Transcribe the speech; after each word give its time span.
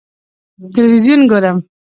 ه 0.59 0.63
تلویزیون 0.73 1.21
ګورم. 1.31 1.57